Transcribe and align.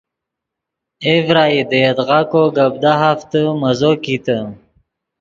اے 1.03 1.13
ڤرائی 1.25 1.59
دے 1.69 1.79
یدغا 1.85 2.19
کو 2.31 2.41
گپ 2.55 2.73
دہافتے 2.83 3.41
مزو 3.61 3.91
کیتے 4.03 4.37